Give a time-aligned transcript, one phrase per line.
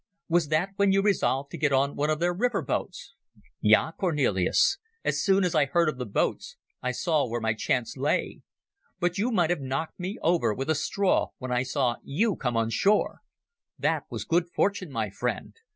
[0.27, 3.13] "Was that when you resolved to get on one of the river boats?"
[3.59, 4.79] "Ja, Cornelis.
[5.03, 8.41] As soon as I heard of the boats I saw where my chance lay.
[8.99, 12.57] But you might have knocked me over with a straw when I saw you come
[12.57, 13.19] on shore.
[13.77, 15.53] That was good fortune, my friend...